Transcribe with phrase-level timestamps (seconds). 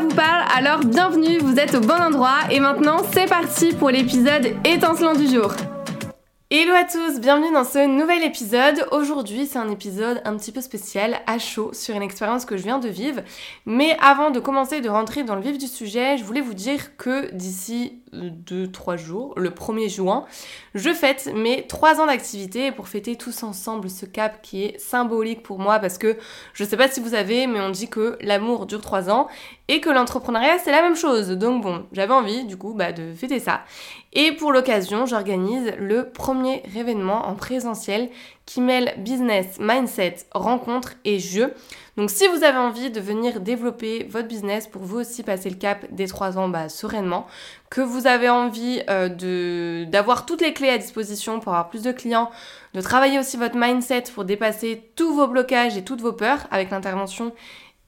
[0.00, 4.56] Vous parle, alors bienvenue, vous êtes au bon endroit et maintenant c'est parti pour l'épisode
[4.64, 5.52] étincelant du jour.
[6.50, 8.86] Hello à tous, bienvenue dans ce nouvel épisode.
[8.90, 12.64] Aujourd'hui c'est un épisode un petit peu spécial, à chaud, sur une expérience que je
[12.64, 13.22] viens de vivre.
[13.66, 16.96] Mais avant de commencer de rentrer dans le vif du sujet, je voulais vous dire
[16.96, 20.26] que d'ici 2-3 jours, le 1er juin,
[20.74, 25.42] je fête mes 3 ans d'activité pour fêter tous ensemble ce cap qui est symbolique
[25.42, 26.16] pour moi parce que
[26.52, 29.28] je sais pas si vous avez, mais on dit que l'amour dure 3 ans
[29.68, 31.30] et que l'entrepreneuriat c'est la même chose.
[31.30, 33.62] Donc bon, j'avais envie du coup bah, de fêter ça.
[34.12, 38.10] Et pour l'occasion, j'organise le premier événement en présentiel
[38.46, 41.54] qui mêle business, mindset, rencontre et jeu.
[41.96, 45.56] Donc si vous avez envie de venir développer votre business pour vous aussi passer le
[45.56, 47.26] cap des 3 ans bah, sereinement,
[47.70, 51.92] que vous avez envie euh, d'avoir toutes les clés à disposition pour avoir plus de
[51.92, 52.30] clients,
[52.74, 56.70] de travailler aussi votre mindset pour dépasser tous vos blocages et toutes vos peurs avec
[56.70, 57.32] l'intervention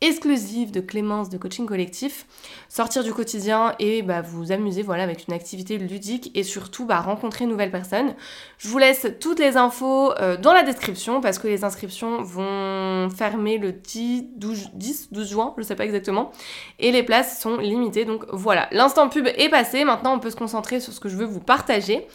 [0.03, 2.27] exclusive de Clémence de coaching collectif,
[2.69, 7.01] sortir du quotidien et bah, vous amuser voilà, avec une activité ludique et surtout bah,
[7.01, 8.15] rencontrer une nouvelle personne.
[8.59, 13.09] Je vous laisse toutes les infos euh, dans la description parce que les inscriptions vont
[13.09, 16.31] fermer le 10, 12, 10, 12 juin, je sais pas exactement,
[16.79, 18.05] et les places sont limitées.
[18.05, 21.17] Donc voilà, l'instant pub est passé, maintenant on peut se concentrer sur ce que je
[21.17, 22.07] veux vous partager.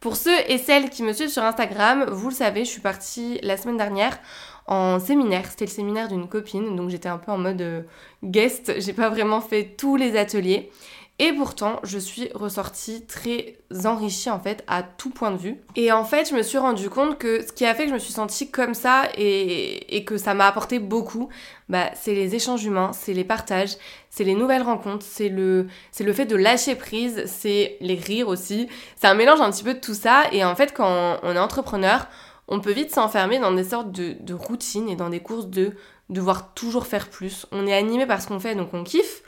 [0.00, 3.38] Pour ceux et celles qui me suivent sur Instagram, vous le savez, je suis partie
[3.42, 4.18] la semaine dernière
[4.66, 5.46] en séminaire.
[5.48, 7.82] C'était le séminaire d'une copine, donc j'étais un peu en mode euh,
[8.22, 8.74] guest.
[8.78, 10.70] J'ai pas vraiment fait tous les ateliers.
[11.18, 13.56] Et pourtant, je suis ressortie très
[13.86, 15.56] enrichie en fait à tout point de vue.
[15.74, 17.94] Et en fait, je me suis rendu compte que ce qui a fait que je
[17.94, 21.30] me suis sentie comme ça et, que ça m'a apporté beaucoup,
[21.70, 23.76] bah, c'est les échanges humains, c'est les partages,
[24.10, 28.28] c'est les nouvelles rencontres, c'est le, c'est le fait de lâcher prise, c'est les rires
[28.28, 28.68] aussi.
[28.96, 30.24] C'est un mélange un petit peu de tout ça.
[30.32, 32.08] Et en fait, quand on est entrepreneur,
[32.48, 35.72] on peut vite s'enfermer dans des sortes de, routines et dans des courses de
[36.10, 37.46] devoir toujours faire plus.
[37.52, 39.22] On est animé par ce qu'on fait, donc on kiffe.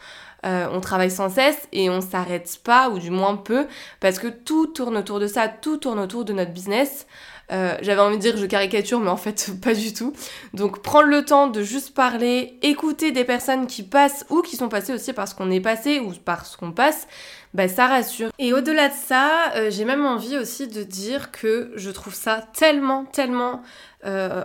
[0.47, 3.67] Euh, on travaille sans cesse et on s'arrête pas, ou du moins peu,
[4.01, 7.07] parce que tout tourne autour de ça, tout tourne autour de notre business.
[7.51, 10.13] Euh, j'avais envie de dire je caricature, mais en fait pas du tout.
[10.55, 14.69] Donc prendre le temps de juste parler, écouter des personnes qui passent ou qui sont
[14.69, 17.09] passées aussi parce qu'on est passé ou parce qu'on passe,
[17.55, 18.31] bah, ça rassure.
[18.39, 22.45] Et au-delà de ça, euh, j'ai même envie aussi de dire que je trouve ça
[22.53, 23.63] tellement, tellement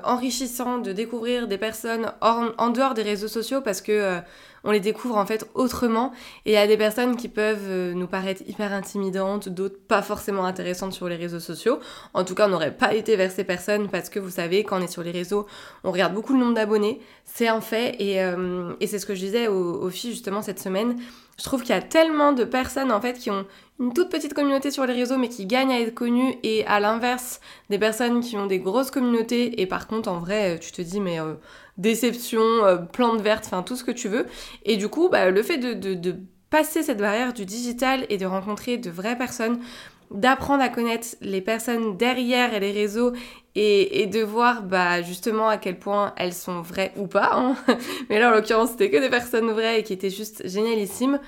[0.04, 4.20] enrichissant de découvrir des personnes en dehors des réseaux sociaux parce que
[4.64, 6.12] on les découvre en fait autrement.
[6.46, 10.46] Et il y a des personnes qui peuvent nous paraître hyper intimidantes, d'autres pas forcément
[10.46, 11.80] intéressantes sur les réseaux sociaux.
[12.14, 14.80] En tout cas, on n'aurait pas été vers ces personnes parce que vous savez, quand
[14.80, 15.46] on est sur les réseaux,
[15.84, 17.96] on regarde beaucoup le nombre d'abonnés, c'est un fait.
[18.00, 18.16] Et,
[18.80, 20.98] et c'est ce que je disais aux filles justement cette semaine
[21.38, 23.46] je trouve qu'il y a tellement de personnes en fait qui ont
[23.80, 26.80] une toute petite communauté sur les réseaux mais qui gagnent à être connues et à
[26.80, 30.82] l'inverse des personnes qui ont des grosses communautés et par contre en vrai tu te
[30.82, 31.34] dis mais euh,
[31.78, 34.28] déception, euh, plante verte, enfin tout ce que tu veux.
[34.64, 36.16] Et du coup bah, le fait de, de
[36.54, 39.60] passer cette barrière du digital et de rencontrer de vraies personnes
[40.14, 43.14] d'apprendre à connaître les personnes derrière les réseaux
[43.56, 47.32] et, de voir bah, justement à quel point elles sont vraies ou pas.
[47.34, 47.56] Hein.
[48.10, 51.20] Mais là, en l'occurrence, c'était que des personnes vraies et qui étaient juste génialissimes.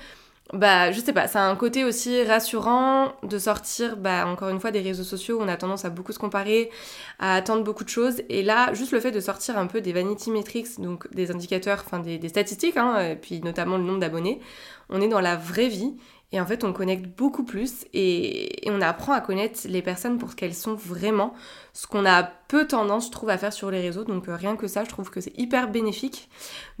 [0.52, 4.70] Bah, je sais pas, c'est un côté aussi rassurant de sortir, bah, encore une fois,
[4.70, 6.70] des réseaux sociaux où on a tendance à beaucoup se comparer,
[7.18, 8.22] à attendre beaucoup de choses.
[8.28, 11.82] Et là, juste le fait de sortir un peu des vanity metrics, donc des indicateurs,
[11.84, 14.40] enfin des, des statistiques, hein, et puis notamment le nombre d'abonnés,
[14.88, 15.96] on est dans la vraie vie
[16.32, 20.32] et en fait, on connecte beaucoup plus et, on apprend à connaître les personnes pour
[20.32, 21.34] ce qu'elles sont vraiment,
[21.72, 24.02] ce qu'on a peu tendance, je trouve, à faire sur les réseaux.
[24.02, 26.28] Donc euh, rien que ça, je trouve que c'est hyper bénéfique.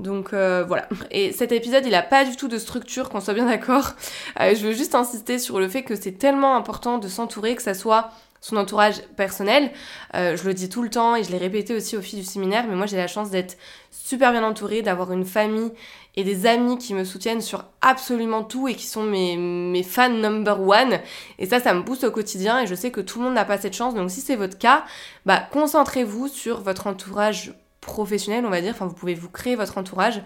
[0.00, 0.88] Donc euh, voilà.
[1.12, 3.92] Et cet épisode, il a pas du tout de structure, qu'on soit bien d'accord.
[4.40, 7.62] Euh, je veux juste insister sur le fait que c'est tellement important de s'entourer, que
[7.62, 8.10] ça soit
[8.46, 9.70] son entourage personnel.
[10.14, 12.64] je le dis tout le temps et je l'ai répété aussi au fil du séminaire,
[12.68, 13.56] mais moi j'ai la chance d'être
[13.90, 15.72] super bien entourée, d'avoir une famille
[16.16, 20.08] et des amis qui me soutiennent sur absolument tout et qui sont mes, mes fans
[20.08, 21.00] number one.
[21.38, 23.44] Et ça, ça me booste au quotidien et je sais que tout le monde n'a
[23.44, 23.94] pas cette chance.
[23.94, 24.84] Donc si c'est votre cas,
[25.26, 28.72] bah concentrez-vous sur votre entourage professionnel, on va dire.
[28.74, 30.22] Enfin, vous pouvez vous créer votre entourage.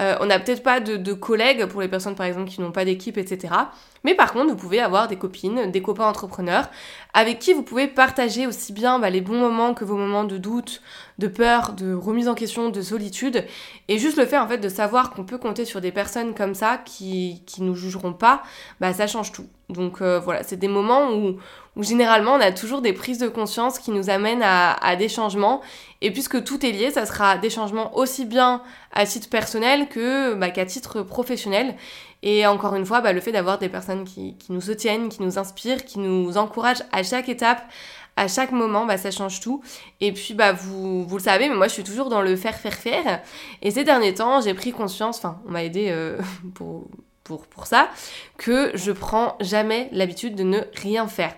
[0.00, 2.84] Euh, on n'a peut-être pas de, collègues pour les personnes, par exemple, qui n'ont pas
[2.84, 3.52] d'équipe, etc.
[4.02, 6.70] Mais par contre, vous pouvez avoir des copines, des copains entrepreneurs,
[7.12, 10.38] avec qui vous pouvez partager aussi bien bah, les bons moments que vos moments de
[10.38, 10.80] doute,
[11.18, 13.44] de peur, de remise en question, de solitude.
[13.88, 16.54] Et juste le fait, en fait, de savoir qu'on peut compter sur des personnes comme
[16.54, 18.42] ça qui, qui nous jugeront pas,
[18.80, 19.46] bah, ça change tout.
[19.70, 21.36] Donc euh, voilà, c'est des moments où,
[21.82, 25.60] généralement on a toujours des prises de conscience qui nous amènent à, à, des changements.
[26.02, 28.62] Et puisque tout est lié, ça sera des changements aussi bien
[28.92, 31.74] à titre personnel que bah, qu'à titre professionnel.
[32.22, 35.22] Et encore une fois, bah, le fait d'avoir des personnes qui, qui, nous soutiennent, qui
[35.22, 37.62] nous inspirent, qui nous encouragent à chaque étape,
[38.16, 39.62] à chaque moment, bah, ça change tout.
[40.00, 42.56] Et puis, bah, vous, vous le savez, mais moi, je suis toujours dans le faire,
[42.56, 43.22] faire, faire.
[43.62, 46.18] Et ces derniers temps, j'ai pris conscience, enfin, on m'a aidé euh,
[46.54, 46.88] pour,
[47.24, 47.88] pour, pour ça,
[48.36, 51.34] que je prends jamais l'habitude de ne rien faire.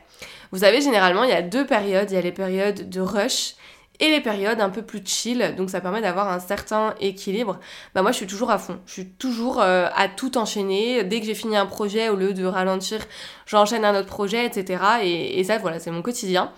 [0.50, 2.10] Vous savez, généralement, il y a deux périodes.
[2.10, 3.54] Il y a les périodes de rush
[4.00, 7.58] et les périodes un peu plus chill, donc ça permet d'avoir un certain équilibre.
[7.94, 11.04] Bah moi je suis toujours à fond, je suis toujours euh, à tout enchaîner.
[11.04, 13.00] Dès que j'ai fini un projet, au lieu de ralentir,
[13.46, 14.82] j'enchaîne un autre projet, etc.
[15.02, 16.52] Et, et ça voilà, c'est mon quotidien.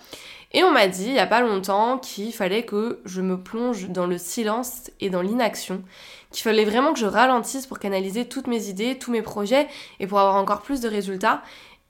[0.53, 3.89] Et on m'a dit il y a pas longtemps qu'il fallait que je me plonge
[3.89, 5.83] dans le silence et dans l'inaction,
[6.31, 9.67] qu'il fallait vraiment que je ralentisse pour canaliser toutes mes idées, tous mes projets
[9.99, 11.41] et pour avoir encore plus de résultats.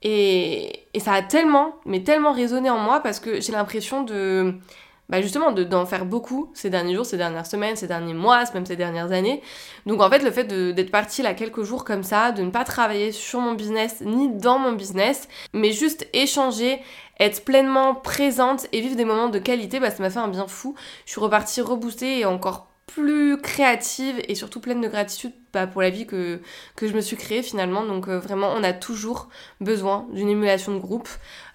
[0.02, 4.54] Et, et ça a tellement, mais tellement résonné en moi parce que j'ai l'impression de
[5.08, 8.66] bah justement d'en faire beaucoup ces derniers jours, ces dernières semaines, ces derniers mois, même
[8.66, 9.42] ces dernières années.
[9.86, 12.64] Donc en fait le fait d'être parti là quelques jours comme ça, de ne pas
[12.64, 16.80] travailler sur mon business ni dans mon business, mais juste échanger,
[17.20, 20.46] être pleinement présente et vivre des moments de qualité, bah ça m'a fait un bien
[20.48, 20.74] fou.
[21.04, 25.82] Je suis repartie reboostée et encore plus créative et surtout pleine de gratitude bah, pour
[25.82, 26.40] la vie que,
[26.76, 27.84] que je me suis créée finalement.
[27.84, 29.28] Donc euh, vraiment, on a toujours
[29.60, 31.08] besoin d'une émulation de groupe.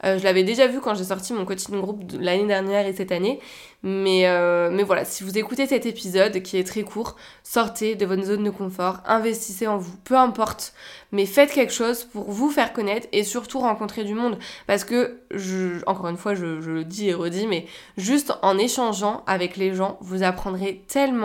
[0.04, 2.94] Euh, je l'avais déjà vu quand j'ai sorti mon coaching de groupe l'année dernière et
[2.94, 3.40] cette année.
[3.84, 8.06] Mais, euh, mais voilà, si vous écoutez cet épisode qui est très court, sortez de
[8.06, 10.74] votre zone de confort, investissez en vous, peu importe,
[11.12, 14.38] mais faites quelque chose pour vous faire connaître et surtout rencontrer du monde.
[14.68, 17.66] Parce que, je, encore une fois, je le dis et redis, mais
[17.98, 21.21] juste en échangeant avec les gens, vous apprendrez tellement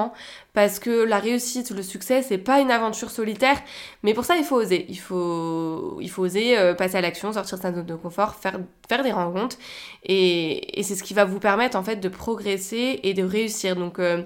[0.52, 3.60] parce que la réussite, le succès, c'est pas une aventure solitaire,
[4.02, 7.32] mais pour ça il faut oser, il faut, il faut oser euh, passer à l'action,
[7.32, 8.58] sortir de sa zone de confort, faire,
[8.88, 9.56] faire des rencontres,
[10.04, 13.76] et, c'est ce qui va vous permettre en fait de progresser et de réussir.
[13.76, 14.22] Donc euh,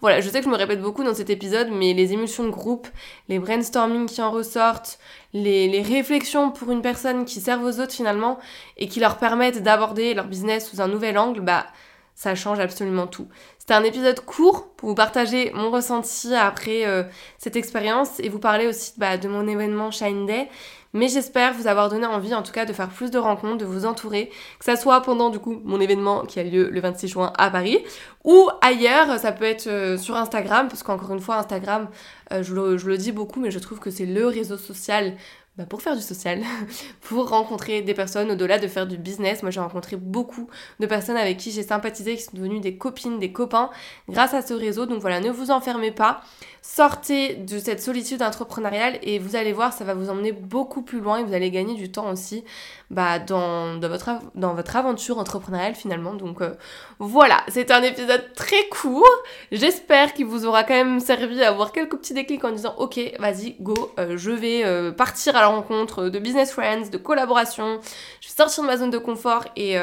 [0.00, 2.50] voilà, je sais que je me répète beaucoup dans cet épisode, mais les émulsions de
[2.50, 2.88] groupe,
[3.28, 4.98] les brainstorming qui en ressortent,
[5.32, 8.38] les, les réflexions pour une personne qui servent aux autres finalement
[8.76, 11.66] et qui leur permettent d'aborder leur business sous un nouvel angle, bah
[12.14, 13.28] ça change absolument tout.
[13.58, 17.02] C'était un épisode court pour vous partager mon ressenti après euh,
[17.38, 20.48] cette expérience et vous parler aussi bah, de mon événement Shine Day.
[20.92, 23.64] Mais j'espère vous avoir donné envie en tout cas de faire plus de rencontres, de
[23.64, 24.30] vous entourer,
[24.60, 27.50] que ça soit pendant du coup mon événement qui a lieu le 26 juin à
[27.50, 27.84] Paris
[28.22, 31.88] ou ailleurs, ça peut être euh, sur Instagram, parce qu'encore une fois Instagram,
[32.32, 35.14] euh, je, le, je le dis beaucoup, mais je trouve que c'est le réseau social
[35.56, 36.40] bah pour faire du social,
[37.00, 39.42] pour rencontrer des personnes au-delà de faire du business.
[39.42, 40.48] Moi, j'ai rencontré beaucoup
[40.80, 43.70] de personnes avec qui j'ai sympathisé, qui sont devenues des copines, des copains
[44.08, 44.86] grâce à ce réseau.
[44.86, 46.22] Donc voilà, ne vous enfermez pas.
[46.66, 50.98] Sortez de cette solitude entrepreneuriale et vous allez voir, ça va vous emmener beaucoup plus
[50.98, 52.42] loin et vous allez gagner du temps aussi
[52.90, 56.14] bah, dans, dans, votre, dans votre aventure entrepreneuriale finalement.
[56.14, 56.54] Donc euh,
[56.98, 59.04] voilà, c'est un épisode très court.
[59.52, 62.98] J'espère qu'il vous aura quand même servi à avoir quelques petits déclics en disant ok,
[63.18, 67.80] vas-y, go, euh, je vais euh, partir à rencontre de business friends, de collaboration,
[68.20, 69.76] je vais sortir de ma zone de confort et,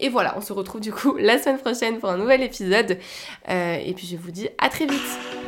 [0.00, 2.98] et voilà, on se retrouve du coup la semaine prochaine pour un nouvel épisode.
[3.48, 5.47] et puis je vous dis à très vite.